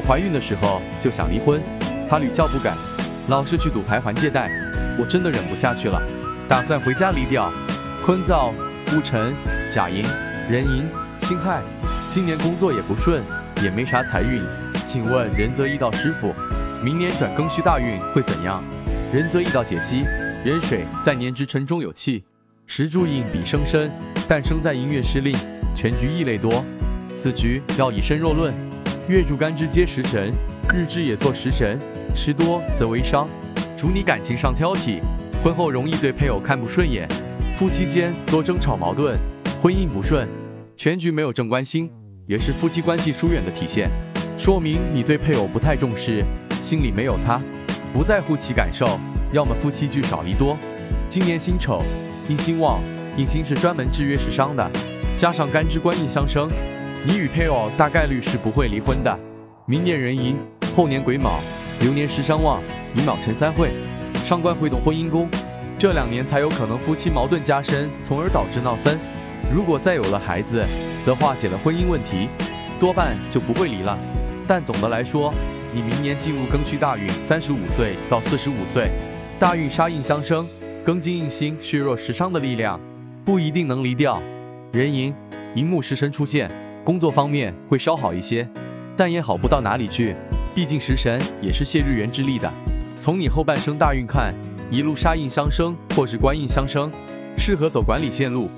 [0.00, 1.60] 怀孕的时候就想离婚，
[2.08, 2.74] 他屡教不改，
[3.28, 4.50] 老是去赌牌还借贷，
[4.98, 6.00] 我真的忍不下去了，
[6.48, 7.52] 打算回家离掉。
[8.04, 8.52] 坤造、
[8.92, 9.32] 戊辰、
[9.68, 10.04] 甲寅、
[10.50, 10.84] 壬寅、
[11.20, 11.60] 辛亥，
[12.10, 13.22] 今年工作也不顺，
[13.62, 14.42] 也没啥财运。
[14.84, 16.34] 请问仁泽易道师傅，
[16.82, 18.64] 明年转庚戌大运会怎样？
[19.12, 20.04] 仁泽易道解析：
[20.44, 22.24] 壬水在年之辰中有气，
[22.66, 23.90] 时柱印比生身，
[24.26, 25.36] 但生在寅月失令，
[25.74, 26.64] 全局异类多。
[27.14, 28.52] 此局要以身若论，
[29.10, 30.32] 月柱干支皆食神，
[30.72, 31.76] 日支也做食神，
[32.14, 33.28] 食多则为伤，
[33.76, 35.00] 主你感情上挑剔，
[35.42, 37.08] 婚后容易对配偶看不顺眼，
[37.58, 39.18] 夫妻间多争吵矛盾，
[39.60, 40.28] 婚姻不顺，
[40.76, 41.90] 全局没有正官星，
[42.28, 43.90] 也是夫妻关系疏远的体现，
[44.38, 46.24] 说明你对配偶不太重视，
[46.62, 47.40] 心里没有他，
[47.92, 48.96] 不在乎其感受，
[49.32, 50.56] 要么夫妻聚少离多。
[51.08, 51.82] 今年辛丑，
[52.28, 52.80] 印星旺，
[53.16, 54.70] 印星是专门制约食伤的，
[55.18, 56.48] 加上干支官印相生。
[57.02, 59.18] 你与配偶大概率是不会离婚的。
[59.64, 60.36] 明年壬寅，
[60.76, 61.40] 后年癸卯，
[61.80, 62.62] 流年食伤旺，
[62.94, 63.70] 寅卯辰三会，
[64.22, 65.26] 伤官会动婚姻宫，
[65.78, 68.98] 这两年才有可能夫妻矛盾加深，从而导致闹分。
[69.50, 70.62] 如果再有了孩子，
[71.02, 72.28] 则化解了婚姻问题，
[72.78, 73.96] 多半就不会离了。
[74.46, 75.32] 但总的来说，
[75.72, 78.90] 你明年进入庚戌大运，三十五岁到四十五岁，
[79.38, 80.46] 大运杀印相生，
[80.84, 82.78] 庚金印星削弱食伤的力量，
[83.24, 84.20] 不一定能离掉。
[84.72, 85.14] 壬寅，
[85.54, 86.50] 寅木食神出现。
[86.84, 88.48] 工作方面会稍好一些，
[88.96, 90.16] 但也好不到哪里去。
[90.54, 92.50] 毕竟食神也是谢日元之力的。
[92.98, 94.34] 从你后半生大运看，
[94.70, 96.90] 一路杀印相生或是官印相生，
[97.36, 98.50] 适合走管理线路。